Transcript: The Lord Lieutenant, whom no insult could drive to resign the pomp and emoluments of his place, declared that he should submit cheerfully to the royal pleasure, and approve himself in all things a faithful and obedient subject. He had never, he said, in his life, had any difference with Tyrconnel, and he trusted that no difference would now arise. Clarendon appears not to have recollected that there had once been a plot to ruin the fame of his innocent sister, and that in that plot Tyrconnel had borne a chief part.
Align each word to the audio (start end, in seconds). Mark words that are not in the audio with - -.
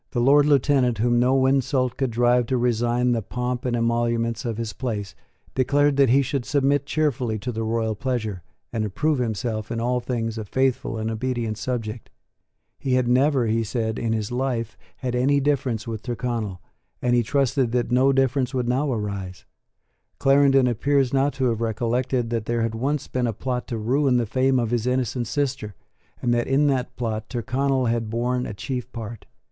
The 0.13 0.19
Lord 0.19 0.47
Lieutenant, 0.47 0.97
whom 0.97 1.19
no 1.19 1.45
insult 1.45 1.95
could 1.95 2.09
drive 2.09 2.47
to 2.47 2.57
resign 2.57 3.11
the 3.11 3.21
pomp 3.21 3.65
and 3.65 3.75
emoluments 3.75 4.45
of 4.45 4.57
his 4.57 4.73
place, 4.73 5.13
declared 5.53 5.95
that 5.97 6.09
he 6.09 6.23
should 6.23 6.43
submit 6.43 6.87
cheerfully 6.87 7.37
to 7.37 7.51
the 7.51 7.61
royal 7.61 7.93
pleasure, 7.93 8.41
and 8.73 8.83
approve 8.83 9.19
himself 9.19 9.71
in 9.71 9.79
all 9.79 9.99
things 9.99 10.39
a 10.39 10.45
faithful 10.45 10.97
and 10.97 11.11
obedient 11.11 11.59
subject. 11.59 12.09
He 12.79 12.95
had 12.95 13.07
never, 13.07 13.45
he 13.45 13.63
said, 13.63 13.99
in 13.99 14.11
his 14.11 14.31
life, 14.31 14.75
had 14.97 15.13
any 15.13 15.39
difference 15.39 15.85
with 15.85 16.01
Tyrconnel, 16.01 16.59
and 16.99 17.13
he 17.13 17.21
trusted 17.21 17.71
that 17.73 17.91
no 17.91 18.11
difference 18.11 18.55
would 18.55 18.67
now 18.67 18.91
arise. 18.91 19.45
Clarendon 20.17 20.65
appears 20.65 21.13
not 21.13 21.31
to 21.33 21.45
have 21.49 21.61
recollected 21.61 22.31
that 22.31 22.45
there 22.47 22.63
had 22.63 22.73
once 22.73 23.07
been 23.07 23.27
a 23.27 23.33
plot 23.33 23.67
to 23.67 23.77
ruin 23.77 24.17
the 24.17 24.25
fame 24.25 24.57
of 24.57 24.71
his 24.71 24.87
innocent 24.87 25.27
sister, 25.27 25.75
and 26.23 26.33
that 26.33 26.47
in 26.47 26.65
that 26.65 26.95
plot 26.95 27.29
Tyrconnel 27.29 27.85
had 27.85 28.09
borne 28.09 28.47
a 28.47 28.55
chief 28.55 28.91
part. 28.91 29.27